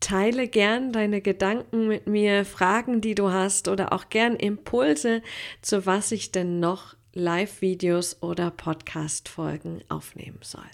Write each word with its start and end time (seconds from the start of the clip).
Teile 0.00 0.46
gern 0.46 0.92
deine 0.92 1.20
Gedanken 1.20 1.88
mit 1.88 2.06
mir, 2.06 2.44
Fragen, 2.44 3.00
die 3.00 3.14
du 3.14 3.30
hast 3.30 3.68
oder 3.68 3.92
auch 3.92 4.08
gern 4.08 4.36
Impulse, 4.36 5.22
zu 5.62 5.86
was 5.86 6.12
ich 6.12 6.32
denn 6.32 6.60
noch 6.60 6.94
Live-Videos 7.14 8.22
oder 8.22 8.50
Podcast-Folgen 8.50 9.82
aufnehmen 9.88 10.40
soll. 10.42 10.68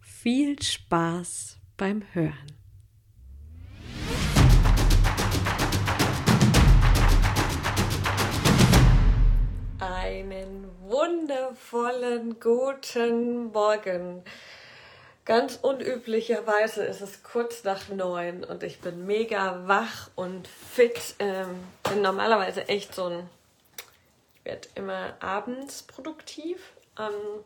Viel 0.00 0.62
Spaß 0.62 1.58
beim 1.76 2.02
Hören. 2.12 2.56
Einen 9.80 10.66
wundervollen 10.82 12.38
guten 12.40 13.50
Morgen. 13.52 14.22
Ganz 15.26 15.58
unüblicherweise 15.60 16.84
ist 16.84 17.00
es 17.00 17.24
kurz 17.24 17.64
nach 17.64 17.88
neun 17.88 18.44
und 18.44 18.62
ich 18.62 18.80
bin 18.80 19.06
mega 19.06 19.66
wach 19.66 20.08
und 20.14 20.46
fit. 20.46 21.16
Ähm, 21.18 21.64
bin 21.82 22.00
normalerweise 22.00 22.68
echt 22.68 22.94
so 22.94 23.06
ein, 23.06 23.28
ich 24.36 24.44
werde 24.44 24.68
immer 24.76 25.14
abends 25.18 25.82
produktiv. 25.82 26.58
Ähm, 26.96 27.42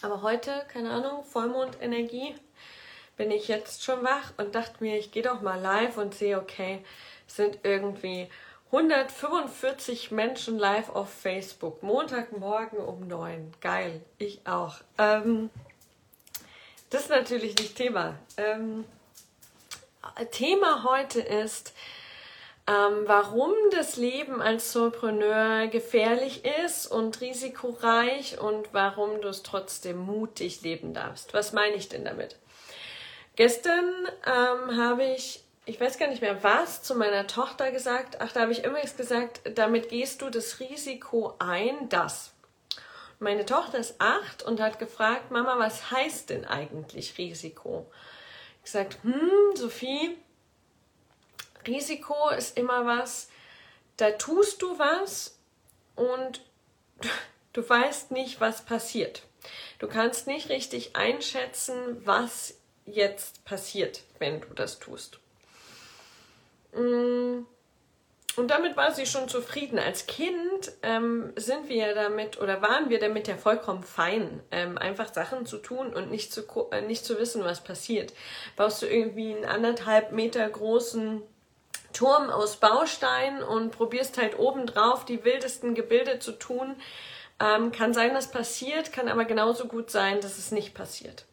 aber 0.00 0.22
heute, 0.22 0.64
keine 0.68 0.90
Ahnung, 0.90 1.22
Vollmondenergie, 1.24 2.34
bin 3.18 3.30
ich 3.30 3.46
jetzt 3.48 3.84
schon 3.84 4.02
wach 4.02 4.32
und 4.38 4.54
dachte 4.54 4.82
mir, 4.82 4.98
ich 4.98 5.12
gehe 5.12 5.22
doch 5.22 5.42
mal 5.42 5.60
live 5.60 5.98
und 5.98 6.14
sehe, 6.14 6.40
okay, 6.40 6.82
es 7.28 7.36
sind 7.36 7.58
irgendwie 7.62 8.30
145 8.72 10.12
Menschen 10.12 10.58
live 10.58 10.88
auf 10.88 11.12
Facebook. 11.12 11.82
Montagmorgen 11.82 12.78
um 12.78 13.06
neun. 13.06 13.52
Geil, 13.60 14.00
ich 14.16 14.46
auch. 14.46 14.76
Ähm, 14.96 15.50
das 16.94 17.02
ist 17.02 17.10
natürlich 17.10 17.56
nicht 17.56 17.74
Thema. 17.74 18.14
Ähm, 18.36 18.84
Thema 20.30 20.84
heute 20.84 21.20
ist, 21.20 21.72
ähm, 22.68 23.02
warum 23.06 23.52
das 23.72 23.96
Leben 23.96 24.40
als 24.40 24.72
Solopreneur 24.72 25.66
gefährlich 25.66 26.44
ist 26.64 26.86
und 26.86 27.20
risikoreich 27.20 28.38
und 28.38 28.68
warum 28.72 29.20
du 29.20 29.28
es 29.28 29.42
trotzdem 29.42 29.98
mutig 29.98 30.62
leben 30.62 30.94
darfst. 30.94 31.34
Was 31.34 31.52
meine 31.52 31.74
ich 31.74 31.88
denn 31.88 32.04
damit? 32.04 32.36
Gestern 33.34 33.90
ähm, 34.24 34.76
habe 34.76 35.04
ich 35.04 35.40
ich 35.66 35.80
weiß 35.80 35.98
gar 35.98 36.08
nicht 36.08 36.20
mehr 36.20 36.44
was, 36.44 36.82
zu 36.82 36.94
meiner 36.94 37.26
Tochter 37.26 37.70
gesagt. 37.70 38.18
Ach, 38.20 38.30
da 38.32 38.42
habe 38.42 38.52
ich 38.52 38.64
immer 38.64 38.82
gesagt, 38.82 39.40
damit 39.54 39.88
gehst 39.88 40.20
du 40.20 40.28
das 40.28 40.60
Risiko 40.60 41.34
ein, 41.38 41.88
dass. 41.88 42.33
Meine 43.18 43.46
Tochter 43.46 43.78
ist 43.78 43.94
acht 44.00 44.42
und 44.42 44.60
hat 44.60 44.78
gefragt, 44.78 45.30
Mama, 45.30 45.58
was 45.58 45.90
heißt 45.90 46.30
denn 46.30 46.44
eigentlich 46.44 47.16
Risiko? 47.18 47.90
Ich 48.58 48.64
gesagt, 48.64 48.98
hm, 49.02 49.56
Sophie, 49.56 50.16
Risiko 51.66 52.30
ist 52.30 52.58
immer 52.58 52.86
was, 52.86 53.28
da 53.96 54.10
tust 54.12 54.62
du 54.62 54.78
was 54.78 55.38
und 55.96 56.42
du 57.52 57.68
weißt 57.68 58.10
nicht, 58.10 58.40
was 58.40 58.64
passiert. 58.64 59.22
Du 59.78 59.88
kannst 59.88 60.26
nicht 60.26 60.48
richtig 60.48 60.96
einschätzen, 60.96 62.04
was 62.04 62.54
jetzt 62.86 63.44
passiert, 63.44 64.02
wenn 64.18 64.40
du 64.40 64.48
das 64.54 64.78
tust. 64.78 65.18
Mm, 66.72 67.42
und 68.36 68.48
damit 68.48 68.76
war 68.76 68.92
sie 68.92 69.06
schon 69.06 69.28
zufrieden. 69.28 69.78
Als 69.78 70.06
Kind 70.06 70.72
ähm, 70.82 71.32
sind 71.36 71.68
wir 71.68 71.94
damit 71.94 72.40
oder 72.40 72.62
waren 72.62 72.90
wir 72.90 72.98
damit 72.98 73.28
ja 73.28 73.36
vollkommen 73.36 73.82
fein, 73.82 74.40
ähm, 74.50 74.76
einfach 74.78 75.12
Sachen 75.12 75.46
zu 75.46 75.58
tun 75.58 75.94
und 75.94 76.10
nicht 76.10 76.32
zu, 76.32 76.42
äh, 76.70 76.82
nicht 76.82 77.04
zu 77.04 77.18
wissen, 77.18 77.44
was 77.44 77.62
passiert. 77.62 78.12
Baust 78.56 78.82
du 78.82 78.86
irgendwie 78.86 79.34
einen 79.34 79.44
anderthalb 79.44 80.12
Meter 80.12 80.48
großen 80.48 81.22
Turm 81.92 82.30
aus 82.30 82.56
Baustein 82.56 83.42
und 83.42 83.70
probierst 83.70 84.18
halt 84.18 84.38
obendrauf 84.38 85.04
die 85.04 85.24
wildesten 85.24 85.74
Gebilde 85.74 86.18
zu 86.18 86.32
tun. 86.32 86.74
Ähm, 87.40 87.72
kann 87.72 87.94
sein, 87.94 88.14
dass 88.14 88.30
passiert, 88.30 88.92
kann 88.92 89.08
aber 89.08 89.24
genauso 89.24 89.66
gut 89.66 89.90
sein, 89.90 90.20
dass 90.20 90.38
es 90.38 90.50
nicht 90.50 90.74
passiert. 90.74 91.24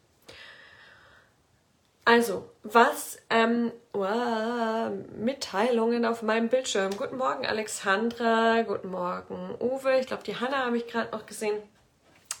Also, 2.04 2.50
was 2.64 3.18
ähm, 3.30 3.70
wow, 3.92 4.90
Mitteilungen 5.16 6.04
auf 6.04 6.22
meinem 6.22 6.48
Bildschirm. 6.48 6.96
Guten 6.96 7.16
Morgen, 7.16 7.46
Alexandra. 7.46 8.62
Guten 8.62 8.90
Morgen, 8.90 9.54
Uwe. 9.60 10.00
Ich 10.00 10.08
glaube, 10.08 10.24
die 10.24 10.36
Hanna 10.36 10.64
habe 10.64 10.76
ich 10.78 10.88
gerade 10.88 11.12
noch 11.12 11.26
gesehen. 11.26 11.56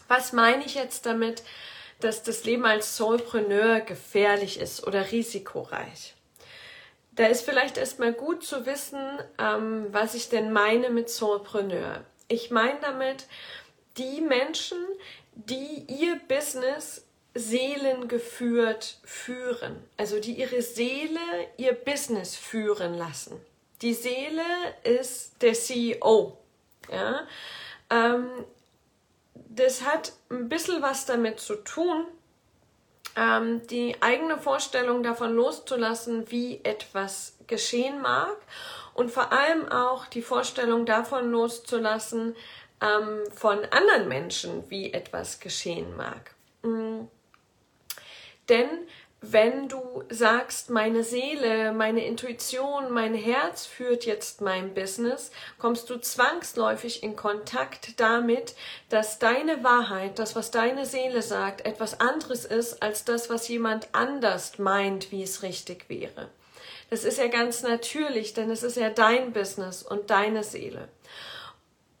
Was 0.08 0.32
meine 0.32 0.64
ich 0.64 0.74
jetzt 0.74 1.06
damit, 1.06 1.44
dass 2.00 2.24
das 2.24 2.44
Leben 2.44 2.66
als 2.66 2.96
Soulpreneur 2.96 3.80
gefährlich 3.80 4.58
ist 4.58 4.84
oder 4.84 5.12
risikoreich? 5.12 6.14
Da 7.12 7.26
ist 7.26 7.44
vielleicht 7.44 7.78
erstmal 7.78 8.12
gut 8.12 8.42
zu 8.42 8.66
wissen, 8.66 9.00
ähm, 9.38 9.86
was 9.90 10.14
ich 10.14 10.28
denn 10.28 10.52
meine 10.52 10.90
mit 10.90 11.08
Soulpreneur. 11.08 12.00
Ich 12.26 12.50
meine 12.50 12.80
damit 12.80 13.26
die 13.96 14.22
Menschen, 14.22 14.78
die 15.34 15.84
ihr 15.88 16.18
Business 16.26 17.06
seelengeführt 17.34 18.98
führen, 19.04 19.76
also 19.96 20.20
die 20.20 20.34
ihre 20.34 20.62
Seele, 20.62 21.20
ihr 21.56 21.72
Business 21.72 22.36
führen 22.36 22.94
lassen. 22.94 23.40
Die 23.80 23.94
Seele 23.94 24.42
ist 24.84 25.42
der 25.42 25.54
CEO. 25.54 26.36
Ja? 26.90 27.26
Ähm, 27.90 28.28
das 29.34 29.84
hat 29.84 30.12
ein 30.30 30.48
bisschen 30.48 30.82
was 30.82 31.06
damit 31.06 31.40
zu 31.40 31.56
tun, 31.56 32.06
ähm, 33.16 33.66
die 33.66 33.96
eigene 34.00 34.38
Vorstellung 34.38 35.02
davon 35.02 35.34
loszulassen, 35.34 36.30
wie 36.30 36.60
etwas 36.64 37.36
geschehen 37.46 38.00
mag 38.00 38.36
und 38.94 39.10
vor 39.10 39.32
allem 39.32 39.68
auch 39.68 40.06
die 40.06 40.22
Vorstellung 40.22 40.86
davon 40.86 41.30
loszulassen 41.30 42.36
ähm, 42.80 43.20
von 43.34 43.64
anderen 43.66 44.08
Menschen, 44.08 44.68
wie 44.70 44.92
etwas 44.92 45.40
geschehen 45.40 45.96
mag. 45.96 46.34
Mhm. 46.62 47.08
Denn 48.48 48.68
wenn 49.24 49.68
du 49.68 50.02
sagst, 50.08 50.68
meine 50.68 51.04
Seele, 51.04 51.72
meine 51.72 52.04
Intuition, 52.04 52.90
mein 52.90 53.14
Herz 53.14 53.66
führt 53.66 54.04
jetzt 54.04 54.40
mein 54.40 54.74
Business, 54.74 55.30
kommst 55.58 55.88
du 55.90 55.96
zwangsläufig 55.96 57.04
in 57.04 57.14
Kontakt 57.14 58.00
damit, 58.00 58.56
dass 58.88 59.20
deine 59.20 59.62
Wahrheit, 59.62 60.18
das, 60.18 60.34
was 60.34 60.50
deine 60.50 60.86
Seele 60.86 61.22
sagt, 61.22 61.64
etwas 61.64 62.00
anderes 62.00 62.44
ist 62.44 62.82
als 62.82 63.04
das, 63.04 63.30
was 63.30 63.46
jemand 63.46 63.88
anders 63.92 64.58
meint, 64.58 65.12
wie 65.12 65.22
es 65.22 65.44
richtig 65.44 65.88
wäre. 65.88 66.28
Das 66.90 67.04
ist 67.04 67.18
ja 67.18 67.28
ganz 67.28 67.62
natürlich, 67.62 68.34
denn 68.34 68.50
es 68.50 68.64
ist 68.64 68.76
ja 68.76 68.90
dein 68.90 69.32
Business 69.32 69.84
und 69.84 70.10
deine 70.10 70.42
Seele. 70.42 70.88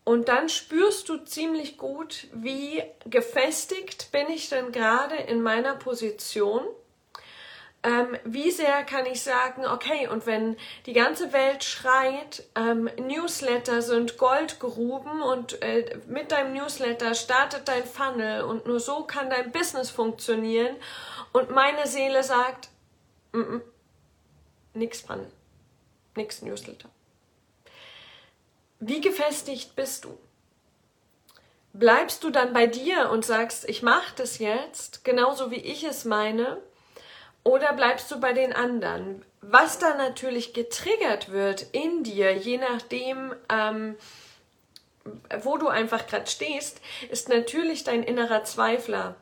Und 0.04 0.28
dann 0.28 0.48
spürst 0.48 1.08
du 1.08 1.18
ziemlich 1.18 1.78
gut, 1.78 2.26
wie 2.32 2.82
gefestigt 3.06 4.10
bin 4.10 4.28
ich 4.30 4.48
denn 4.48 4.72
gerade 4.72 5.14
in 5.14 5.42
meiner 5.42 5.76
Position. 5.76 6.62
Ähm, 7.84 8.16
wie 8.24 8.50
sehr 8.52 8.84
kann 8.84 9.06
ich 9.06 9.22
sagen, 9.22 9.66
okay, 9.66 10.06
und 10.06 10.24
wenn 10.24 10.56
die 10.86 10.92
ganze 10.92 11.32
Welt 11.32 11.64
schreit, 11.64 12.44
ähm, 12.54 12.88
Newsletter 12.96 13.82
sind 13.82 14.18
Goldgruben 14.18 15.20
und 15.20 15.60
äh, 15.62 15.98
mit 16.06 16.30
deinem 16.30 16.54
Newsletter 16.54 17.14
startet 17.14 17.66
dein 17.66 17.84
Funnel 17.84 18.42
und 18.42 18.66
nur 18.66 18.78
so 18.78 19.02
kann 19.02 19.30
dein 19.30 19.50
Business 19.50 19.90
funktionieren 19.90 20.76
und 21.32 21.50
meine 21.50 21.88
Seele 21.88 22.22
sagt, 22.22 22.68
nix 24.74 25.00
Funnel, 25.00 25.30
nix 26.14 26.40
Newsletter. 26.42 26.88
Wie 28.84 29.00
gefestigt 29.00 29.76
bist 29.76 30.06
du? 30.06 30.18
Bleibst 31.72 32.24
du 32.24 32.30
dann 32.30 32.52
bei 32.52 32.66
dir 32.66 33.10
und 33.10 33.24
sagst, 33.24 33.68
ich 33.68 33.80
mache 33.80 34.12
das 34.16 34.40
jetzt, 34.40 35.04
genauso 35.04 35.52
wie 35.52 35.60
ich 35.60 35.84
es 35.84 36.04
meine, 36.04 36.60
oder 37.44 37.74
bleibst 37.74 38.10
du 38.10 38.18
bei 38.18 38.32
den 38.32 38.52
anderen? 38.52 39.24
Was 39.40 39.78
dann 39.78 39.98
natürlich 39.98 40.52
getriggert 40.52 41.30
wird 41.30 41.64
in 41.70 42.02
dir, 42.02 42.36
je 42.36 42.58
nachdem, 42.58 43.32
ähm, 43.48 43.96
wo 45.42 45.58
du 45.58 45.68
einfach 45.68 46.08
gerade 46.08 46.28
stehst, 46.28 46.80
ist 47.08 47.28
natürlich 47.28 47.84
dein 47.84 48.02
innerer 48.02 48.42
Zweifler, 48.42 49.14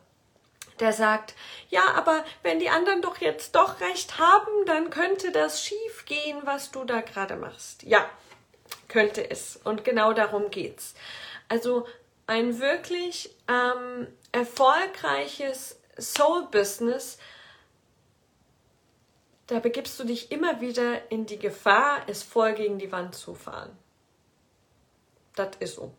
der 0.79 0.95
sagt, 0.95 1.35
ja, 1.69 1.83
aber 1.97 2.25
wenn 2.43 2.61
die 2.61 2.71
anderen 2.71 3.03
doch 3.03 3.19
jetzt 3.19 3.55
doch 3.57 3.79
recht 3.83 4.19
haben, 4.19 4.65
dann 4.65 4.89
könnte 4.89 5.33
das 5.33 5.63
schief 5.63 6.07
gehen, 6.07 6.41
was 6.45 6.71
du 6.71 6.85
da 6.85 7.03
gerade 7.03 7.37
machst. 7.37 7.83
Ja, 7.83 8.09
könnte 8.89 9.31
es. 9.31 9.61
Und 9.65 9.85
genau 9.85 10.13
darum 10.13 10.51
geht's. 10.51 10.95
Also 11.49 11.87
ein 12.27 12.61
wirklich 12.61 13.35
ähm, 13.49 14.07
erfolgreiches 14.33 15.81
Soul-Business, 15.99 17.19
da 19.47 19.59
begibst 19.59 19.99
du 19.99 20.05
dich 20.05 20.31
immer 20.31 20.61
wieder 20.61 21.11
in 21.11 21.27
die 21.27 21.39
Gefahr, 21.39 22.03
es 22.07 22.23
voll 22.23 22.55
gegen 22.55 22.79
die 22.79 22.93
Wand 22.93 23.17
zu 23.17 23.35
fahren. 23.35 23.77
Das 25.35 25.51
ist 25.59 25.75
so. 25.75 25.93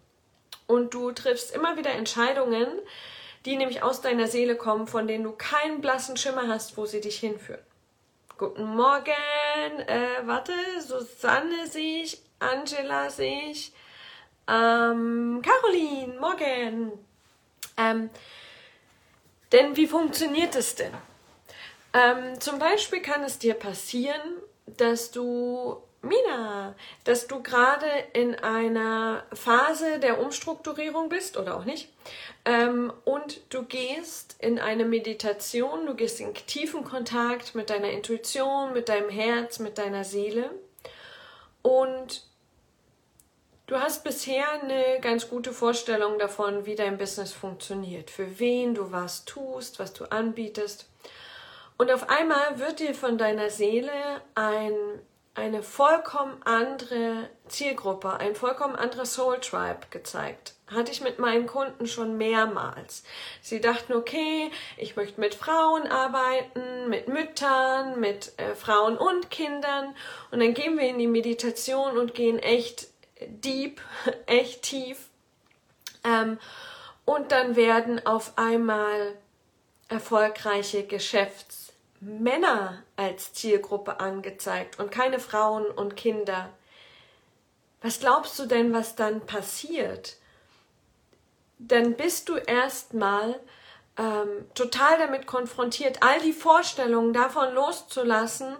Und 0.68 0.94
du 0.94 1.12
triffst 1.12 1.54
immer 1.54 1.76
wieder 1.76 1.90
Entscheidungen, 1.92 2.68
die 3.46 3.58
nämlich 3.58 3.84
aus 3.84 4.02
deiner 4.02 4.28
Seele 4.28 4.56
kommen, 4.56 4.88
von 4.88 5.08
denen 5.08 5.24
du 5.26 5.34
keinen 5.34 5.82
blassen 5.82 6.16
Schimmer 6.16 6.48
hast, 6.48 6.78
wo 6.78 6.86
sie 6.86 7.02
dich 7.02 7.20
hinführen. 7.20 7.62
Guten 8.38 8.64
Morgen, 8.76 9.12
äh, 9.88 10.22
warte, 10.26 10.54
Susanne 10.80 11.68
sehe 11.68 12.04
ich, 12.04 12.22
Angela 12.42 13.10
sehe 13.10 13.52
ich. 13.52 13.72
Ähm, 14.48 15.42
Caroline, 15.44 16.20
morgen. 16.20 16.92
Ähm, 17.78 18.10
denn 19.52 19.76
wie 19.76 19.88
funktioniert 19.88 20.56
es 20.56 20.76
denn? 20.76 20.94
Ähm, 21.94 22.40
zum 22.40 22.60
Beispiel 22.60 23.02
kann 23.02 23.24
es 23.24 23.38
dir 23.38 23.54
passieren, 23.54 24.22
dass 24.66 25.12
du, 25.12 25.82
Mina, 26.02 26.76
dass 27.04 27.28
du 27.28 27.44
gerade 27.44 27.88
in 28.14 28.36
einer 28.36 29.24
Phase 29.34 30.00
der 30.00 30.20
Umstrukturierung 30.20 31.10
bist 31.10 31.38
oder 31.38 31.58
auch 31.58 31.66
nicht. 31.66 31.90
Ähm, 32.46 32.94
und 33.04 33.42
du 33.54 33.64
gehst 33.64 34.38
in 34.40 34.58
eine 34.58 34.86
Meditation, 34.86 35.86
du 35.86 35.96
gehst 35.96 36.20
in 36.22 36.34
tiefen 36.34 36.86
Kontakt 36.86 37.56
mit 37.56 37.70
deiner 37.70 37.92
Intuition, 37.92 38.74
mit 38.74 38.90
deinem 38.90 39.10
Herz, 39.10 39.60
mit 39.60 39.78
deiner 39.78 40.06
Seele. 40.06 40.50
Und 41.62 42.24
Du 43.72 43.80
hast 43.80 44.04
bisher 44.04 44.44
eine 44.62 45.00
ganz 45.00 45.30
gute 45.30 45.54
Vorstellung 45.54 46.20
davon, 46.20 46.66
wie 46.66 46.76
dein 46.76 46.98
Business 46.98 47.32
funktioniert, 47.32 48.10
für 48.10 48.38
wen 48.38 48.76
du 48.76 48.92
was 48.92 49.24
tust, 49.24 49.80
was 49.80 49.94
du 49.94 50.12
anbietest. 50.12 50.90
Und 51.78 51.90
auf 51.90 52.10
einmal 52.10 52.60
wird 52.60 52.82
dir 52.82 52.94
von 52.94 53.18
deiner 53.18 53.50
Seele 53.50 53.94
ein, 54.36 54.74
eine 55.36 55.64
vollkommen 55.64 56.42
andere 56.44 57.30
Zielgruppe, 57.48 58.20
ein 58.20 58.36
vollkommen 58.36 58.76
anderer 58.76 59.06
Soul 59.06 59.40
Tribe 59.40 59.88
gezeigt. 59.90 60.56
Hatte 60.68 60.92
ich 60.92 61.00
mit 61.00 61.20
meinen 61.20 61.48
Kunden 61.48 61.88
schon 61.88 62.18
mehrmals. 62.18 63.04
Sie 63.42 63.62
dachten, 63.62 63.94
okay, 63.94 64.52
ich 64.76 64.98
möchte 64.98 65.22
mit 65.22 65.34
Frauen 65.34 65.88
arbeiten, 65.88 66.90
mit 66.90 67.08
Müttern, 67.08 68.02
mit 68.02 68.34
äh, 68.36 68.54
Frauen 68.54 68.98
und 68.98 69.32
Kindern. 69.32 69.96
Und 70.30 70.42
dann 70.42 70.54
gehen 70.54 70.78
wir 70.78 70.90
in 70.90 71.00
die 71.00 71.08
Meditation 71.08 71.98
und 71.98 72.14
gehen 72.14 72.38
echt 72.38 72.91
deep, 73.28 73.82
echt 74.26 74.64
tief. 74.64 75.10
Ähm, 76.04 76.40
und 77.06 77.32
dann 77.32 77.56
werden 77.56 78.06
auf 78.06 78.38
einmal 78.38 79.14
erfolgreiche 79.90 80.86
Geschäftsmänner 80.86 81.72
Männer 82.02 82.82
als 82.96 83.32
Zielgruppe 83.34 84.00
angezeigt 84.00 84.80
und 84.80 84.92
keine 84.92 85.20
Frauen 85.20 85.66
und 85.68 85.96
Kinder. 85.96 86.50
Was 87.84 88.00
glaubst 88.00 88.38
du 88.40 88.48
denn, 88.48 88.74
was 88.74 88.96
dann 88.96 89.22
passiert? 89.22 90.18
Dann 91.60 91.94
bist 91.94 92.28
du 92.28 92.38
erstmal 92.38 93.40
ähm, 93.98 94.48
total 94.56 94.98
damit 94.98 95.28
konfrontiert, 95.28 96.02
all 96.02 96.20
die 96.22 96.34
Vorstellungen 96.34 97.14
davon 97.14 97.54
loszulassen, 97.54 98.56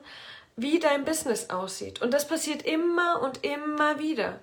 wie 0.62 0.80
dein 0.80 1.06
Business 1.06 1.50
aussieht. 1.50 2.02
Und 2.02 2.14
das 2.14 2.28
passiert 2.28 2.64
immer 2.64 3.22
und 3.22 3.44
immer 3.44 4.00
wieder. 4.00 4.40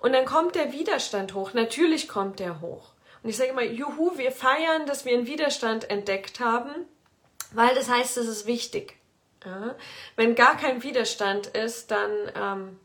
Und 0.00 0.12
dann 0.12 0.24
kommt 0.24 0.54
der 0.54 0.72
Widerstand 0.72 1.34
hoch. 1.34 1.54
Natürlich 1.54 2.08
kommt 2.08 2.40
der 2.40 2.60
hoch. 2.60 2.92
Und 3.22 3.30
ich 3.30 3.36
sage 3.36 3.50
immer, 3.50 3.62
juhu, 3.62 4.18
wir 4.18 4.32
feiern, 4.32 4.86
dass 4.86 5.04
wir 5.04 5.12
einen 5.12 5.26
Widerstand 5.26 5.88
entdeckt 5.90 6.40
haben, 6.40 6.70
weil 7.52 7.74
das 7.74 7.88
heißt, 7.88 8.16
es 8.16 8.26
ist 8.26 8.46
wichtig. 8.46 8.96
Ja? 9.44 9.76
Wenn 10.16 10.34
gar 10.34 10.56
kein 10.56 10.82
Widerstand 10.82 11.48
ist, 11.48 11.90
dann 11.90 12.10
ähm, 12.34 12.80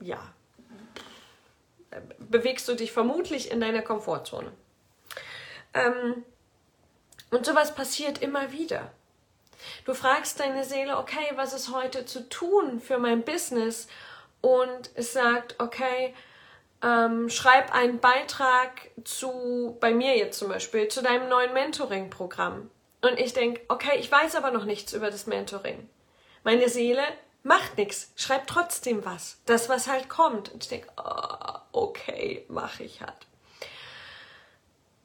ja, 0.00 0.20
bewegst 2.18 2.68
du 2.68 2.74
dich 2.74 2.92
vermutlich 2.92 3.50
in 3.50 3.60
deiner 3.60 3.82
Komfortzone. 3.82 4.52
Ähm, 5.74 6.24
und 7.30 7.44
sowas 7.44 7.74
passiert 7.74 8.22
immer 8.22 8.52
wieder. 8.52 8.92
Du 9.84 9.94
fragst 9.94 10.40
deine 10.40 10.64
Seele, 10.64 10.98
okay, 10.98 11.32
was 11.34 11.52
ist 11.52 11.72
heute 11.72 12.04
zu 12.06 12.28
tun 12.28 12.80
für 12.80 12.98
mein 12.98 13.22
Business? 13.24 13.88
Und 14.40 14.90
es 14.94 15.12
sagt, 15.12 15.56
okay, 15.58 16.14
ähm, 16.82 17.28
schreib 17.28 17.74
einen 17.74 17.98
Beitrag 17.98 18.90
zu, 19.04 19.76
bei 19.80 19.92
mir 19.92 20.16
jetzt 20.16 20.38
zum 20.38 20.48
Beispiel, 20.48 20.88
zu 20.88 21.02
deinem 21.02 21.28
neuen 21.28 21.52
Mentoring-Programm. 21.52 22.70
Und 23.00 23.18
ich 23.18 23.32
denke, 23.32 23.60
okay, 23.68 23.98
ich 23.98 24.10
weiß 24.10 24.36
aber 24.36 24.50
noch 24.50 24.64
nichts 24.64 24.92
über 24.92 25.10
das 25.10 25.26
Mentoring. 25.26 25.88
Meine 26.44 26.68
Seele 26.68 27.02
macht 27.42 27.76
nichts, 27.78 28.12
schreibt 28.16 28.50
trotzdem 28.50 29.04
was. 29.04 29.38
Das, 29.46 29.68
was 29.68 29.88
halt 29.88 30.08
kommt. 30.08 30.52
Und 30.52 30.64
ich 30.64 30.68
denke, 30.68 30.88
oh, 30.96 31.58
okay, 31.72 32.44
mache 32.48 32.84
ich 32.84 33.00
halt. 33.00 33.26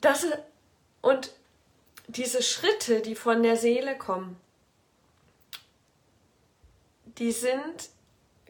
Das, 0.02 0.26
und 1.02 1.32
diese 2.08 2.44
Schritte, 2.44 3.02
die 3.02 3.16
von 3.16 3.42
der 3.44 3.58
Seele 3.58 3.98
kommen, 3.98 4.40
die 7.18 7.32
sind 7.32 7.90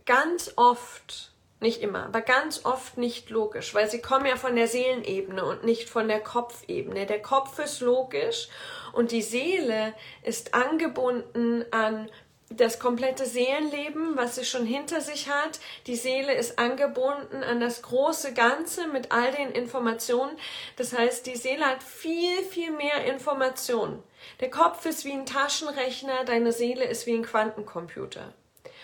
ganz 0.06 0.54
oft, 0.56 1.32
nicht 1.60 1.82
immer, 1.82 2.06
aber 2.06 2.22
ganz 2.22 2.66
oft 2.66 2.98
nicht 2.98 3.30
logisch, 3.30 3.74
weil 3.74 3.90
sie 3.90 4.02
kommen 4.02 4.26
ja 4.26 4.36
von 4.36 4.56
der 4.56 4.68
Seelenebene 4.68 5.46
und 5.46 5.64
nicht 5.64 5.90
von 5.90 6.08
der 6.08 6.20
Kopfebene. 6.20 7.06
Der 7.06 7.22
Kopf 7.22 7.60
ist 7.60 7.80
logisch 7.80 8.50
und 8.92 9.12
die 9.12 9.22
Seele 9.22 9.94
ist 10.24 10.54
angebunden 10.54 11.66
an 11.72 12.10
das 12.58 12.80
komplette 12.80 13.26
Seelenleben, 13.26 14.16
was 14.16 14.36
sie 14.36 14.46
schon 14.46 14.66
hinter 14.66 15.02
sich 15.02 15.30
hat. 15.30 15.60
Die 15.88 15.96
Seele 15.96 16.34
ist 16.34 16.60
angebunden 16.60 17.44
an 17.44 17.60
das 17.60 17.82
große 17.82 18.34
Ganze 18.34 18.88
mit 18.88 19.12
all 19.12 19.32
den 19.32 19.52
Informationen. 19.52 20.38
Das 20.76 20.96
heißt, 20.98 21.26
die 21.26 21.36
Seele 21.36 21.66
hat 21.66 21.84
viel, 21.84 22.44
viel 22.44 22.72
mehr 22.72 23.06
Informationen. 23.06 24.04
Der 24.40 24.52
Kopf 24.52 24.86
ist 24.86 25.06
wie 25.06 25.14
ein 25.14 25.26
Taschenrechner, 25.26 26.26
deine 26.26 26.52
Seele 26.52 26.86
ist 26.86 27.06
wie 27.06 27.16
ein 27.16 27.24
Quantencomputer. 27.24 28.34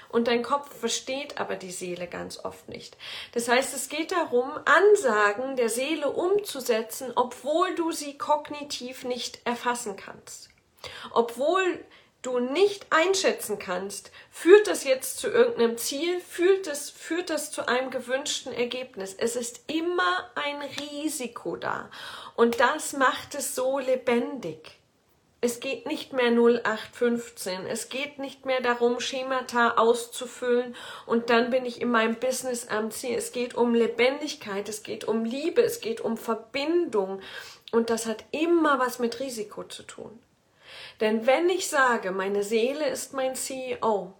Und 0.09 0.27
dein 0.27 0.41
Kopf 0.41 0.75
versteht 0.79 1.39
aber 1.39 1.55
die 1.55 1.71
Seele 1.71 2.07
ganz 2.07 2.43
oft 2.43 2.67
nicht. 2.67 2.97
Das 3.33 3.47
heißt, 3.47 3.75
es 3.75 3.89
geht 3.89 4.11
darum, 4.11 4.51
Ansagen 4.65 5.55
der 5.55 5.69
Seele 5.69 6.09
umzusetzen, 6.09 7.11
obwohl 7.15 7.75
du 7.75 7.91
sie 7.91 8.17
kognitiv 8.17 9.03
nicht 9.03 9.39
erfassen 9.45 9.95
kannst. 9.95 10.49
Obwohl 11.11 11.85
du 12.21 12.39
nicht 12.39 12.87
einschätzen 12.89 13.59
kannst, 13.59 14.11
führt 14.31 14.67
das 14.67 14.83
jetzt 14.83 15.19
zu 15.19 15.29
irgendeinem 15.29 15.77
Ziel, 15.77 16.19
führt 16.19 16.67
das, 16.67 16.89
führt 16.89 17.29
das 17.29 17.51
zu 17.51 17.67
einem 17.67 17.91
gewünschten 17.91 18.51
Ergebnis. 18.51 19.15
Es 19.17 19.35
ist 19.35 19.61
immer 19.67 20.29
ein 20.35 20.61
Risiko 20.61 21.55
da. 21.55 21.89
Und 22.35 22.59
das 22.59 22.93
macht 22.93 23.35
es 23.35 23.55
so 23.55 23.79
lebendig. 23.79 24.78
Es 25.41 25.61
geht 25.61 25.85
nicht 25.85 26.11
mehr 26.11 26.31
0815. 26.31 27.65
Es 27.65 27.87
geht 27.87 28.19
nicht 28.19 28.45
mehr 28.45 28.61
darum, 28.61 28.99
Schemata 28.99 29.75
auszufüllen 29.77 30.75
und 31.05 31.29
dann 31.29 31.49
bin 31.49 31.65
ich 31.65 31.81
in 31.81 31.89
meinem 31.89 32.15
Business 32.15 32.67
am 32.67 32.91
Ziel. 32.91 33.17
Es 33.17 33.31
geht 33.31 33.55
um 33.55 33.73
Lebendigkeit, 33.73 34.67
es 34.67 34.83
geht 34.83 35.05
um 35.05 35.23
Liebe, 35.23 35.61
es 35.61 35.79
geht 35.79 36.01
um 36.01 36.17
Verbindung 36.17 37.21
und 37.71 37.89
das 37.89 38.05
hat 38.05 38.25
immer 38.31 38.79
was 38.79 38.99
mit 38.99 39.19
Risiko 39.21 39.63
zu 39.63 39.83
tun. 39.83 40.19
Denn 40.99 41.25
wenn 41.25 41.47
ich 41.49 41.69
sage, 41.69 42.11
meine 42.11 42.43
Seele 42.43 42.87
ist 42.89 43.13
mein 43.13 43.35
CEO, 43.35 44.13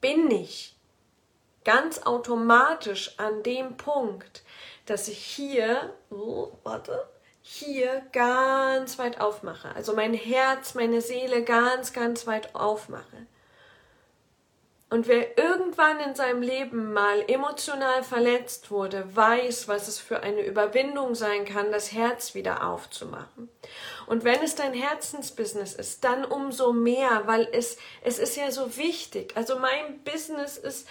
bin 0.00 0.30
ich 0.30 0.76
ganz 1.64 2.02
automatisch 2.02 3.18
an 3.18 3.42
dem 3.42 3.76
Punkt, 3.76 4.44
dass 4.86 5.08
ich 5.08 5.18
hier, 5.18 5.92
oh, 6.10 6.52
warte, 6.62 7.08
hier 7.48 8.02
ganz 8.12 8.98
weit 8.98 9.20
aufmache. 9.20 9.72
Also 9.76 9.94
mein 9.94 10.14
Herz, 10.14 10.74
meine 10.74 11.00
Seele 11.00 11.44
ganz, 11.44 11.92
ganz 11.92 12.26
weit 12.26 12.56
aufmache. 12.56 13.26
Und 14.90 15.06
wer 15.06 15.38
irgendwann 15.38 16.00
in 16.00 16.16
seinem 16.16 16.42
Leben 16.42 16.92
mal 16.92 17.24
emotional 17.28 18.02
verletzt 18.02 18.72
wurde, 18.72 19.14
weiß, 19.14 19.68
was 19.68 19.86
es 19.86 20.00
für 20.00 20.24
eine 20.24 20.44
Überwindung 20.44 21.14
sein 21.14 21.44
kann, 21.44 21.70
das 21.70 21.92
Herz 21.92 22.34
wieder 22.34 22.68
aufzumachen. 22.68 23.48
Und 24.06 24.24
wenn 24.24 24.42
es 24.42 24.56
dein 24.56 24.74
Herzensbusiness 24.74 25.74
ist, 25.74 26.02
dann 26.02 26.24
umso 26.24 26.72
mehr, 26.72 27.22
weil 27.26 27.48
es, 27.52 27.78
es 28.02 28.18
ist 28.18 28.36
ja 28.36 28.50
so 28.50 28.76
wichtig. 28.76 29.36
Also 29.36 29.56
mein 29.56 30.00
Business 30.02 30.56
ist 30.58 30.88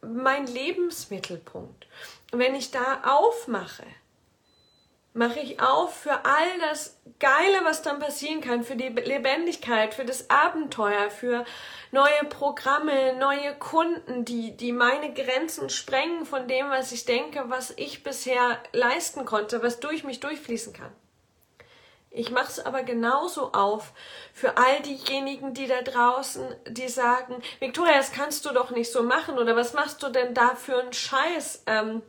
mein 0.00 0.46
Lebensmittelpunkt. 0.46 1.86
Und 2.32 2.38
wenn 2.38 2.54
ich 2.54 2.70
da 2.70 3.02
aufmache, 3.04 3.84
mache 5.12 5.40
ich 5.40 5.60
auf 5.60 5.94
für 5.94 6.24
all 6.24 6.58
das 6.60 6.98
Geile, 7.18 7.64
was 7.64 7.82
dann 7.82 7.98
passieren 7.98 8.40
kann, 8.40 8.62
für 8.62 8.76
die 8.76 8.88
Lebendigkeit, 8.88 9.94
für 9.94 10.04
das 10.04 10.30
Abenteuer, 10.30 11.10
für 11.10 11.44
neue 11.90 12.24
Programme, 12.28 13.14
neue 13.18 13.54
Kunden, 13.56 14.24
die, 14.24 14.56
die 14.56 14.72
meine 14.72 15.12
Grenzen 15.12 15.68
sprengen 15.68 16.24
von 16.24 16.46
dem, 16.46 16.70
was 16.70 16.92
ich 16.92 17.04
denke, 17.04 17.44
was 17.48 17.72
ich 17.76 18.02
bisher 18.02 18.58
leisten 18.72 19.24
konnte, 19.24 19.62
was 19.62 19.80
durch 19.80 20.04
mich 20.04 20.20
durchfließen 20.20 20.72
kann. 20.72 20.92
Ich 22.12 22.30
mache 22.30 22.48
es 22.48 22.58
aber 22.58 22.82
genauso 22.82 23.52
auf 23.52 23.92
für 24.32 24.56
all 24.56 24.80
diejenigen, 24.82 25.54
die 25.54 25.68
da 25.68 25.80
draußen, 25.82 26.44
die 26.66 26.88
sagen, 26.88 27.40
Victoria, 27.60 27.96
das 27.96 28.10
kannst 28.10 28.44
du 28.44 28.50
doch 28.50 28.70
nicht 28.70 28.90
so 28.90 29.04
machen 29.04 29.38
oder 29.38 29.54
was 29.54 29.74
machst 29.74 30.02
du 30.02 30.08
denn 30.08 30.34
da 30.34 30.56
für 30.56 30.80
einen 30.80 30.92
Scheiß? 30.92 31.62
Ähm, 31.66 32.02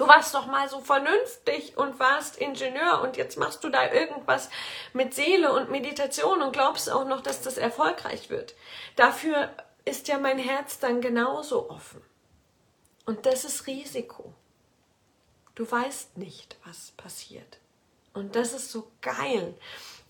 Du 0.00 0.08
warst 0.08 0.34
doch 0.34 0.46
mal 0.46 0.66
so 0.66 0.80
vernünftig 0.80 1.76
und 1.76 2.00
warst 2.00 2.38
Ingenieur 2.38 3.02
und 3.02 3.18
jetzt 3.18 3.36
machst 3.36 3.62
du 3.62 3.68
da 3.68 3.92
irgendwas 3.92 4.48
mit 4.94 5.12
Seele 5.12 5.52
und 5.52 5.70
Meditation 5.70 6.40
und 6.40 6.54
glaubst 6.54 6.88
auch 6.88 7.04
noch, 7.04 7.20
dass 7.20 7.42
das 7.42 7.58
erfolgreich 7.58 8.30
wird. 8.30 8.54
Dafür 8.96 9.50
ist 9.84 10.08
ja 10.08 10.16
mein 10.16 10.38
Herz 10.38 10.78
dann 10.78 11.02
genauso 11.02 11.68
offen. 11.68 12.02
Und 13.04 13.26
das 13.26 13.44
ist 13.44 13.66
Risiko. 13.66 14.32
Du 15.54 15.70
weißt 15.70 16.16
nicht, 16.16 16.56
was 16.64 16.92
passiert. 16.92 17.58
Und 18.14 18.36
das 18.36 18.54
ist 18.54 18.72
so 18.72 18.90
geil. 19.02 19.54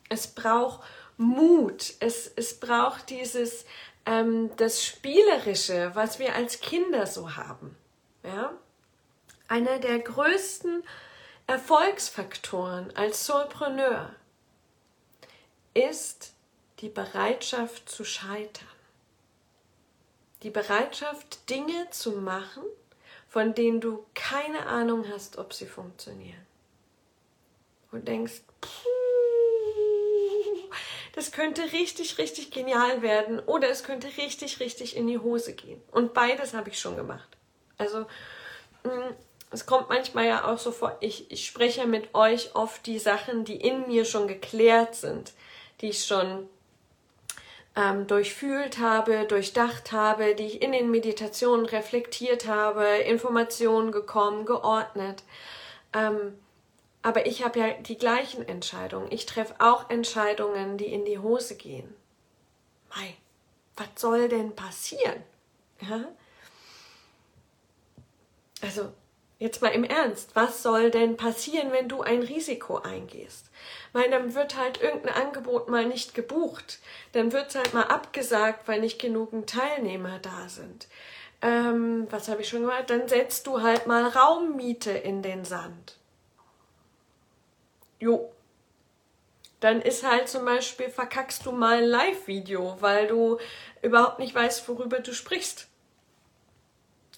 Es 0.08 0.28
braucht 0.28 0.86
Mut. 1.16 1.94
Es, 1.98 2.30
es 2.36 2.60
braucht 2.60 3.10
dieses, 3.10 3.64
ähm, 4.06 4.52
das 4.56 4.84
Spielerische, 4.84 5.90
was 5.94 6.20
wir 6.20 6.36
als 6.36 6.60
Kinder 6.60 7.08
so 7.08 7.34
haben. 7.34 7.76
Ja? 8.22 8.52
Einer 9.50 9.80
der 9.80 9.98
größten 9.98 10.84
Erfolgsfaktoren 11.48 12.94
als 12.96 13.26
Solopreneur 13.26 14.14
ist 15.74 16.34
die 16.78 16.88
Bereitschaft 16.88 17.88
zu 17.88 18.04
scheitern. 18.04 18.68
Die 20.44 20.50
Bereitschaft, 20.50 21.50
Dinge 21.50 21.90
zu 21.90 22.12
machen, 22.12 22.62
von 23.28 23.54
denen 23.54 23.80
du 23.80 24.06
keine 24.14 24.66
Ahnung 24.66 25.04
hast, 25.12 25.36
ob 25.36 25.52
sie 25.52 25.66
funktionieren. 25.66 26.46
Und 27.90 28.06
denkst, 28.06 28.42
das 31.14 31.32
könnte 31.32 31.72
richtig, 31.72 32.18
richtig 32.18 32.52
genial 32.52 33.02
werden 33.02 33.40
oder 33.40 33.68
es 33.68 33.82
könnte 33.82 34.06
richtig, 34.16 34.60
richtig 34.60 34.96
in 34.96 35.08
die 35.08 35.18
Hose 35.18 35.54
gehen. 35.54 35.82
Und 35.90 36.14
beides 36.14 36.54
habe 36.54 36.70
ich 36.70 36.78
schon 36.78 36.94
gemacht. 36.94 37.36
Also 37.78 38.06
mm, 38.84 39.14
es 39.50 39.66
kommt 39.66 39.88
manchmal 39.88 40.26
ja 40.26 40.50
auch 40.50 40.58
so 40.58 40.70
vor, 40.70 40.96
ich, 41.00 41.30
ich 41.30 41.46
spreche 41.46 41.86
mit 41.86 42.14
euch 42.14 42.54
oft 42.54 42.86
die 42.86 42.98
Sachen, 42.98 43.44
die 43.44 43.56
in 43.56 43.88
mir 43.88 44.04
schon 44.04 44.28
geklärt 44.28 44.94
sind, 44.94 45.32
die 45.80 45.88
ich 45.88 46.04
schon 46.04 46.48
ähm, 47.74 48.06
durchfühlt 48.06 48.78
habe, 48.78 49.26
durchdacht 49.26 49.92
habe, 49.92 50.34
die 50.34 50.46
ich 50.46 50.62
in 50.62 50.72
den 50.72 50.90
Meditationen 50.90 51.66
reflektiert 51.66 52.46
habe, 52.46 52.84
Informationen 52.84 53.90
gekommen, 53.90 54.46
geordnet. 54.46 55.24
Ähm, 55.92 56.38
aber 57.02 57.26
ich 57.26 57.42
habe 57.44 57.58
ja 57.58 57.70
die 57.72 57.96
gleichen 57.96 58.46
Entscheidungen. 58.46 59.10
Ich 59.10 59.26
treffe 59.26 59.54
auch 59.58 59.90
Entscheidungen, 59.90 60.76
die 60.76 60.92
in 60.92 61.04
die 61.04 61.18
Hose 61.18 61.56
gehen. 61.56 61.92
Mei, 62.94 63.16
was 63.76 63.88
soll 63.96 64.28
denn 64.28 64.54
passieren? 64.54 65.22
Ja? 65.80 66.04
Also, 68.60 68.92
jetzt 69.40 69.62
mal 69.62 69.70
im 69.70 69.84
Ernst, 69.84 70.36
was 70.36 70.62
soll 70.62 70.90
denn 70.90 71.16
passieren, 71.16 71.72
wenn 71.72 71.88
du 71.88 72.02
ein 72.02 72.22
Risiko 72.22 72.76
eingehst? 72.76 73.46
Weil 73.92 74.08
dann 74.10 74.34
wird 74.34 74.56
halt 74.56 74.80
irgendein 74.80 75.14
Angebot 75.14 75.68
mal 75.68 75.86
nicht 75.86 76.14
gebucht. 76.14 76.78
Dann 77.12 77.32
wird 77.32 77.48
es 77.48 77.56
halt 77.56 77.74
mal 77.74 77.84
abgesagt, 77.84 78.68
weil 78.68 78.80
nicht 78.80 79.00
genügend 79.00 79.50
Teilnehmer 79.50 80.20
da 80.20 80.48
sind. 80.48 80.86
Ähm, 81.42 82.06
was 82.10 82.28
habe 82.28 82.42
ich 82.42 82.48
schon 82.48 82.60
gemacht? 82.60 82.90
Dann 82.90 83.08
setzt 83.08 83.46
du 83.46 83.62
halt 83.62 83.86
mal 83.86 84.06
Raummiete 84.06 84.90
in 84.90 85.22
den 85.22 85.44
Sand. 85.44 85.96
Jo. 87.98 88.30
Dann 89.60 89.80
ist 89.80 90.06
halt 90.06 90.28
zum 90.28 90.44
Beispiel, 90.44 90.90
verkackst 90.90 91.46
du 91.46 91.52
mal 91.52 91.78
ein 91.78 91.84
Live-Video, 91.84 92.76
weil 92.80 93.06
du 93.06 93.38
überhaupt 93.80 94.18
nicht 94.18 94.34
weißt, 94.34 94.68
worüber 94.68 95.00
du 95.00 95.14
sprichst. 95.14 95.66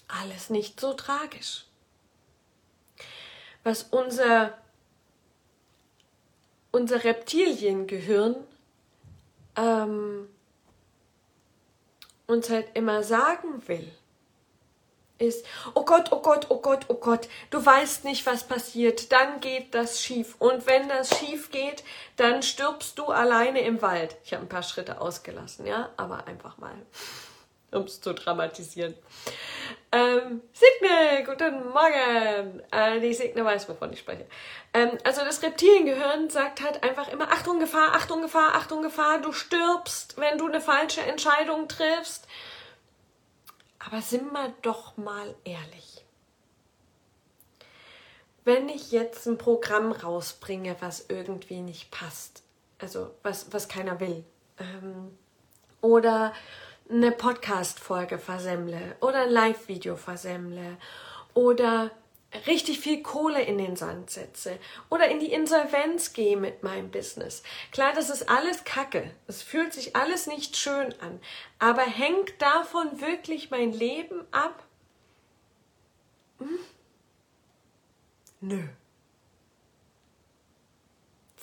Alles 0.07 0.49
nicht 0.49 0.79
so 0.79 0.93
tragisch. 0.93 1.65
Was 3.63 3.83
unser, 3.83 4.57
unser 6.71 7.03
Reptiliengehirn 7.03 8.35
ähm, 9.55 10.27
uns 12.27 12.49
halt 12.49 12.67
immer 12.73 13.03
sagen 13.03 13.67
will, 13.67 13.91
ist, 15.19 15.45
oh 15.73 15.85
Gott, 15.85 16.11
oh 16.11 16.21
Gott, 16.21 16.47
oh 16.49 16.59
Gott, 16.59 16.85
oh 16.89 16.95
Gott, 16.95 17.29
du 17.49 17.63
weißt 17.63 18.03
nicht, 18.03 18.25
was 18.25 18.45
passiert, 18.45 19.11
dann 19.11 19.39
geht 19.39 19.73
das 19.73 20.01
schief. 20.01 20.35
Und 20.39 20.65
wenn 20.65 20.89
das 20.89 21.17
schief 21.17 21.51
geht, 21.51 21.83
dann 22.17 22.43
stirbst 22.43 22.97
du 22.97 23.05
alleine 23.05 23.61
im 23.61 23.81
Wald. 23.81 24.17
Ich 24.23 24.33
habe 24.33 24.43
ein 24.43 24.49
paar 24.49 24.63
Schritte 24.63 24.99
ausgelassen, 24.99 25.65
ja, 25.65 25.89
aber 25.97 26.27
einfach 26.27 26.57
mal, 26.57 26.75
um 27.73 27.83
es 27.83 28.01
zu 28.01 28.13
dramatisieren. 28.13 28.95
Ähm, 29.91 30.41
Signe, 30.53 31.23
guten 31.23 31.69
Morgen. 31.69 32.61
Äh, 32.71 32.99
die 32.99 33.13
Signe 33.13 33.45
weiß, 33.45 33.69
wovon 33.69 33.93
ich 33.93 33.99
spreche. 33.99 34.25
Ähm, 34.73 34.97
also 35.03 35.21
das 35.23 35.43
Reptiliengehirn 35.43 36.29
sagt 36.29 36.63
halt 36.63 36.81
einfach 36.83 37.09
immer, 37.09 37.31
Achtung, 37.31 37.59
Gefahr, 37.59 37.93
Achtung, 37.93 38.21
Gefahr, 38.21 38.55
Achtung, 38.55 38.81
Gefahr, 38.81 39.21
du 39.21 39.31
stirbst, 39.31 40.17
wenn 40.17 40.37
du 40.37 40.47
eine 40.47 40.61
falsche 40.61 41.01
Entscheidung 41.01 41.67
triffst. 41.67 42.27
Aber 43.79 44.01
sind 44.01 44.31
wir 44.31 44.53
doch 44.61 44.97
mal 44.97 45.35
ehrlich. 45.43 46.03
Wenn 48.45 48.67
ich 48.69 48.91
jetzt 48.91 49.27
ein 49.27 49.37
Programm 49.37 49.91
rausbringe, 49.91 50.75
was 50.79 51.05
irgendwie 51.07 51.61
nicht 51.61 51.91
passt, 51.91 52.43
also 52.79 53.11
was, 53.21 53.53
was 53.53 53.67
keiner 53.67 53.99
will, 53.99 54.23
ähm, 54.57 55.17
oder 55.81 56.33
eine 56.89 57.11
Podcast-Folge 57.11 58.17
versemmle 58.19 58.95
oder 58.99 59.23
ein 59.23 59.29
Live-Video 59.29 59.95
versemmle 59.95 60.77
oder 61.33 61.91
richtig 62.47 62.79
viel 62.79 63.03
Kohle 63.03 63.41
in 63.41 63.57
den 63.57 63.75
Sand 63.75 64.09
setze 64.09 64.57
oder 64.89 65.07
in 65.07 65.19
die 65.19 65.31
Insolvenz 65.31 66.13
gehe 66.13 66.37
mit 66.37 66.63
meinem 66.63 66.91
Business. 66.91 67.43
Klar, 67.71 67.93
das 67.93 68.09
ist 68.09 68.29
alles 68.29 68.63
Kacke. 68.63 69.11
Es 69.27 69.41
fühlt 69.41 69.73
sich 69.73 69.95
alles 69.95 70.27
nicht 70.27 70.57
schön 70.57 70.93
an. 70.99 71.19
Aber 71.59 71.83
hängt 71.83 72.41
davon 72.41 73.01
wirklich 73.01 73.51
mein 73.51 73.71
Leben 73.71 74.25
ab? 74.31 74.63
Hm? 76.39 76.59
Nö. 78.41 78.63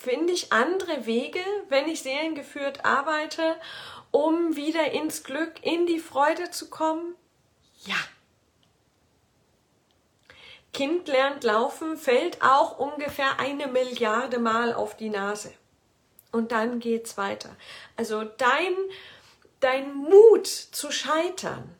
Finde 0.01 0.33
ich 0.33 0.51
andere 0.51 1.05
Wege, 1.05 1.43
wenn 1.69 1.87
ich 1.87 2.01
seelengeführt 2.01 2.85
arbeite, 2.85 3.55
um 4.09 4.55
wieder 4.55 4.93
ins 4.93 5.23
Glück, 5.23 5.63
in 5.63 5.85
die 5.85 5.99
Freude 5.99 6.49
zu 6.49 6.71
kommen? 6.71 7.13
Ja. 7.85 7.97
Kind 10.73 11.07
lernt 11.07 11.43
laufen, 11.43 11.97
fällt 11.97 12.41
auch 12.41 12.79
ungefähr 12.79 13.39
eine 13.39 13.67
Milliarde 13.67 14.39
Mal 14.39 14.73
auf 14.73 14.97
die 14.97 15.09
Nase. 15.09 15.53
Und 16.31 16.51
dann 16.51 16.79
geht's 16.79 17.15
weiter. 17.17 17.55
Also 17.95 18.23
dein, 18.23 18.73
dein 19.59 19.93
Mut 19.93 20.47
zu 20.47 20.91
scheitern, 20.91 21.75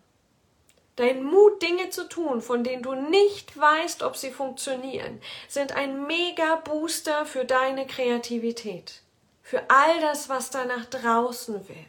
dein 0.95 1.23
Mut, 1.23 1.61
Dinge 1.61 1.89
zu 1.89 2.07
tun, 2.07 2.41
von 2.41 2.63
denen 2.63 2.83
du 2.83 2.93
nicht 2.93 3.57
weißt, 3.57 4.03
ob 4.03 4.17
sie 4.17 4.31
funktionieren, 4.31 5.21
sind 5.47 5.71
ein 5.73 6.05
mega 6.05 6.57
Booster 6.57 7.25
für 7.25 7.45
deine 7.45 7.87
Kreativität. 7.87 9.01
Für 9.41 9.69
all 9.69 9.99
das, 10.01 10.29
was 10.29 10.49
da 10.49 10.65
nach 10.65 10.85
draußen 10.85 11.67
will. 11.67 11.85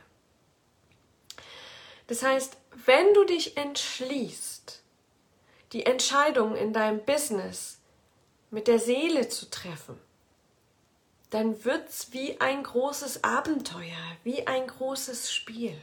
Das 2.06 2.22
heißt, 2.22 2.56
wenn 2.86 3.14
du 3.14 3.24
dich 3.24 3.56
entschließt, 3.56 4.82
die 5.72 5.86
Entscheidung 5.86 6.56
in 6.56 6.72
deinem 6.72 7.04
Business 7.04 7.78
mit 8.50 8.68
der 8.68 8.78
Seele 8.78 9.28
zu 9.28 9.48
treffen, 9.50 9.98
dann 11.30 11.64
wird's 11.64 12.12
wie 12.12 12.38
ein 12.40 12.62
großes 12.62 13.24
Abenteuer, 13.24 13.96
wie 14.22 14.46
ein 14.46 14.66
großes 14.66 15.32
Spiel. 15.32 15.74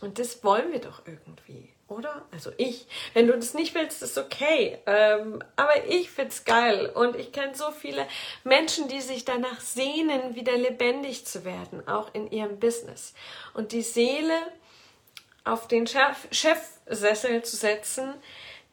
Und 0.00 0.18
das 0.18 0.42
wollen 0.42 0.72
wir 0.72 0.80
doch 0.80 1.06
irgendwie, 1.06 1.72
oder? 1.88 2.26
Also 2.32 2.50
ich. 2.56 2.86
Wenn 3.14 3.26
du 3.28 3.34
das 3.34 3.54
nicht 3.54 3.74
willst, 3.74 4.02
ist 4.02 4.18
okay. 4.18 4.78
Ähm, 4.86 5.42
aber 5.54 5.86
ich 5.86 6.10
find's 6.10 6.44
geil. 6.44 6.90
Und 6.94 7.16
ich 7.16 7.32
kenne 7.32 7.54
so 7.54 7.70
viele 7.70 8.06
Menschen, 8.44 8.88
die 8.88 9.00
sich 9.00 9.24
danach 9.24 9.60
sehnen, 9.60 10.34
wieder 10.34 10.56
lebendig 10.56 11.26
zu 11.26 11.44
werden, 11.44 11.86
auch 11.86 12.12
in 12.12 12.30
ihrem 12.30 12.58
Business. 12.58 13.14
Und 13.54 13.72
die 13.72 13.82
Seele 13.82 14.34
auf 15.44 15.68
den 15.68 15.86
Chef 15.86 16.26
Chefsessel 16.32 17.44
zu 17.44 17.56
setzen, 17.56 18.14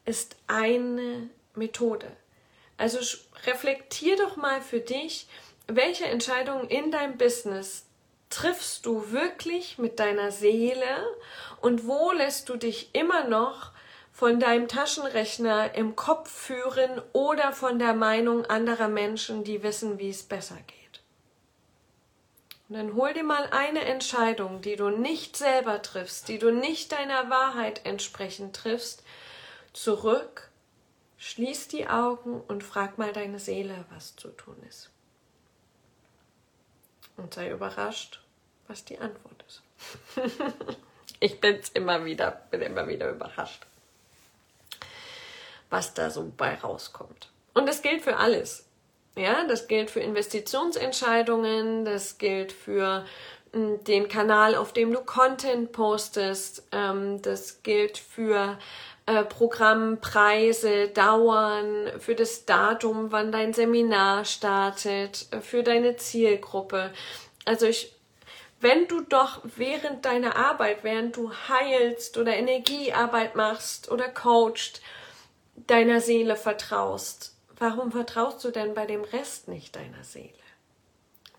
ist 0.06 0.36
eine 0.48 1.30
Methode. 1.56 2.08
Also 2.78 2.98
reflektier 3.46 4.18
doch 4.18 4.36
mal 4.36 4.62
für 4.62 4.80
dich, 4.80 5.28
welche 5.68 6.06
Entscheidungen 6.06 6.68
in 6.68 6.92
deinem 6.92 7.18
Business 7.18 7.86
triffst 8.34 8.86
du 8.88 9.12
wirklich 9.12 9.78
mit 9.78 10.00
deiner 10.00 10.32
Seele 10.32 11.16
und 11.62 11.86
wo 11.86 12.12
lässt 12.12 12.50
du 12.50 12.58
dich 12.58 12.90
immer 12.94 13.28
noch 13.28 13.72
von 14.12 14.40
deinem 14.40 14.68
Taschenrechner 14.68 15.76
im 15.76 15.96
Kopf 15.96 16.32
führen 16.32 17.02
oder 17.14 17.54
von 17.54 17.78
der 17.78 17.94
Meinung 17.94 18.46
anderer 18.46 18.88
Menschen, 18.88 19.44
die 19.44 19.62
wissen, 19.62 20.00
wie 20.00 20.10
es 20.10 20.24
besser 20.24 20.58
geht. 20.68 21.02
Und 22.70 22.76
dann 22.76 22.96
hol 22.96 23.14
dir 23.14 23.24
mal 23.24 23.48
eine 23.52 23.86
Entscheidung, 23.86 24.62
die 24.62 24.78
du 24.78 24.90
nicht 24.90 25.38
selber 25.38 25.82
triffst, 25.84 26.28
die 26.28 26.40
du 26.40 26.52
nicht 26.52 26.92
deiner 26.92 27.30
Wahrheit 27.30 27.86
entsprechend 27.86 28.56
triffst 28.56 29.04
zurück, 29.74 30.50
schließ 31.18 31.68
die 31.68 31.88
Augen 31.88 32.42
und 32.42 32.64
frag 32.64 32.98
mal 32.98 33.14
deine 33.14 33.38
Seele, 33.38 33.86
was 33.92 34.16
zu 34.16 34.30
tun 34.30 34.58
ist. 34.68 34.90
Und 37.16 37.36
sei 37.36 37.52
überrascht, 37.52 38.23
was 38.68 38.86
die 38.86 38.98
Antwort 39.00 39.44
ist. 39.48 39.62
ich 41.20 41.40
bin's 41.40 41.70
immer 41.70 42.06
wieder, 42.06 42.32
bin 42.52 42.62
immer 42.62 42.88
wieder 42.88 43.10
überrascht, 43.10 43.66
was 45.70 45.94
da 45.94 46.10
so 46.10 46.32
bei 46.36 46.56
rauskommt. 46.56 47.30
Und 47.54 47.68
das 47.68 47.82
gilt 47.82 48.02
für 48.02 48.18
alles. 48.18 48.66
Ja, 49.16 49.46
das 49.48 49.68
gilt 49.68 49.92
für 49.92 50.00
Investitionsentscheidungen, 50.00 51.86
das 51.86 52.18
gilt 52.18 52.52
für 52.52 53.06
hm, 53.52 53.84
den 53.84 54.08
Kanal, 54.08 54.56
auf 54.56 54.74
dem 54.74 54.92
du 54.92 55.02
Content 55.02 55.72
postest, 55.72 56.64
ähm, 56.72 57.22
das 57.22 57.62
gilt 57.62 58.00
für 58.00 58.58
äh, 59.06 59.24
Programmpreise, 59.24 60.88
Dauern, 60.88 61.92
für 62.00 62.16
das 62.16 62.46
Datum, 62.46 63.12
wann 63.12 63.32
dein 63.32 63.54
Seminar 63.54 64.26
startet, 64.26 65.28
äh, 65.32 65.42
für 65.42 65.62
deine 65.62 65.96
Zielgruppe. 65.98 66.92
Also 67.46 67.68
ich, 67.68 67.94
wenn 68.64 68.88
du 68.88 69.02
doch 69.02 69.42
während 69.44 70.06
deiner 70.06 70.38
Arbeit, 70.38 70.86
während 70.86 71.18
du 71.18 71.34
heilst 71.34 72.18
oder 72.18 72.34
Energiearbeit 72.34 73.36
machst 73.36 73.92
oder 73.92 74.08
coachst, 74.08 74.82
deiner 75.68 76.00
Seele 76.00 76.38
vertraust, 76.38 77.36
warum 77.58 77.92
vertraust 77.92 78.42
du 78.46 78.52
denn 78.52 78.74
bei 78.74 78.86
dem 78.86 79.04
Rest 79.04 79.50
nicht 79.50 79.76
deiner 79.76 80.06
Seele? 80.06 80.32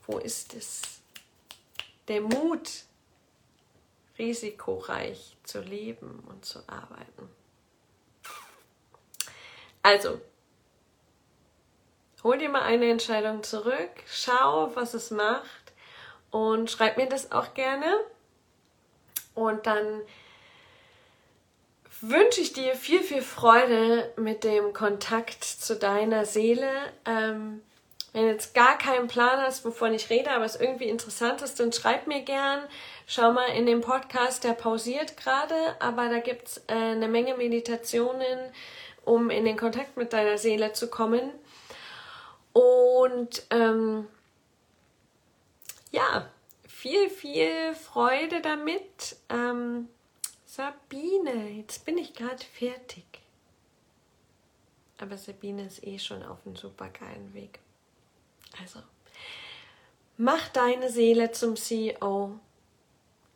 Wo 0.06 0.18
ist 0.18 0.52
es? 0.52 0.82
Der 2.08 2.20
Mut, 2.20 2.70
risikoreich 4.18 5.38
zu 5.44 5.60
leben 5.60 6.22
und 6.28 6.44
zu 6.44 6.58
arbeiten. 6.68 7.30
Also, 9.82 10.20
hol 12.22 12.36
dir 12.36 12.50
mal 12.50 12.62
eine 12.62 12.90
Entscheidung 12.90 13.42
zurück, 13.42 13.90
schau, 14.06 14.70
was 14.76 14.92
es 14.92 15.10
macht 15.10 15.63
und 16.34 16.68
schreib 16.68 16.96
mir 16.96 17.06
das 17.06 17.30
auch 17.30 17.54
gerne. 17.54 17.86
Und 19.36 19.68
dann 19.68 20.00
wünsche 22.00 22.40
ich 22.40 22.52
dir 22.52 22.74
viel, 22.74 23.04
viel 23.04 23.22
Freude 23.22 24.12
mit 24.16 24.42
dem 24.42 24.72
Kontakt 24.72 25.44
zu 25.44 25.76
deiner 25.76 26.24
Seele. 26.24 26.68
Ähm, 27.04 27.62
Wenn 28.12 28.22
du 28.22 28.32
jetzt 28.32 28.52
gar 28.52 28.76
keinen 28.78 29.06
Plan 29.06 29.42
hast, 29.42 29.64
wovon 29.64 29.94
ich 29.94 30.10
rede, 30.10 30.32
aber 30.32 30.44
es 30.44 30.56
irgendwie 30.56 30.88
interessant 30.88 31.40
ist, 31.40 31.60
dann 31.60 31.72
schreib 31.72 32.08
mir 32.08 32.22
gern. 32.22 32.64
Schau 33.06 33.32
mal 33.32 33.50
in 33.56 33.66
den 33.66 33.80
Podcast, 33.80 34.42
der 34.42 34.54
pausiert 34.54 35.16
gerade, 35.16 35.54
aber 35.78 36.08
da 36.08 36.18
gibt 36.18 36.48
es 36.48 36.58
äh, 36.66 36.74
eine 36.74 37.06
Menge 37.06 37.36
Meditationen, 37.36 38.38
um 39.04 39.30
in 39.30 39.44
den 39.44 39.56
Kontakt 39.56 39.96
mit 39.96 40.12
deiner 40.12 40.36
Seele 40.36 40.72
zu 40.72 40.90
kommen. 40.90 41.30
Und 42.52 43.44
ähm, 43.50 44.08
ja, 45.94 46.28
viel, 46.66 47.08
viel 47.08 47.74
Freude 47.74 48.40
damit. 48.40 49.16
Ähm, 49.28 49.88
Sabine, 50.44 51.50
jetzt 51.50 51.84
bin 51.84 51.98
ich 51.98 52.14
gerade 52.14 52.42
fertig. 52.44 53.04
Aber 54.98 55.16
Sabine 55.16 55.66
ist 55.66 55.84
eh 55.84 55.98
schon 55.98 56.22
auf 56.22 56.38
einem 56.44 56.56
super 56.56 56.88
geilen 56.88 57.32
Weg. 57.34 57.60
Also, 58.60 58.80
mach 60.16 60.48
deine 60.48 60.90
Seele 60.90 61.32
zum 61.32 61.56
CEO. 61.56 62.38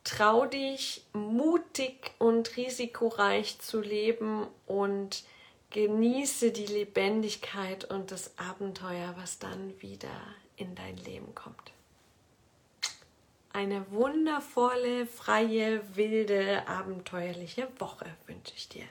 Trau 0.03 0.45
dich, 0.45 1.03
mutig 1.13 2.11
und 2.19 2.55
risikoreich 2.57 3.59
zu 3.59 3.81
leben 3.81 4.47
und 4.65 5.23
genieße 5.71 6.51
die 6.51 6.65
Lebendigkeit 6.65 7.85
und 7.85 8.11
das 8.11 8.37
Abenteuer, 8.37 9.13
was 9.17 9.39
dann 9.39 9.79
wieder 9.81 10.09
in 10.55 10.73
dein 10.75 10.97
Leben 10.97 11.35
kommt. 11.35 11.71
Eine 13.51 13.89
wundervolle, 13.91 15.07
freie, 15.07 15.81
wilde, 15.95 16.67
abenteuerliche 16.67 17.67
Woche 17.79 18.05
wünsche 18.27 18.53
ich 18.55 18.69
dir. 18.69 18.85